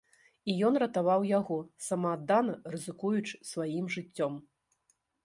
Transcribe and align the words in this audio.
І 0.51 0.53
ён 0.67 0.77
ратаваў 0.83 1.27
яго, 1.39 1.57
самааддана 1.87 2.57
рызыкуючы 2.77 3.35
сваім 3.51 3.85
жыццём. 3.97 4.33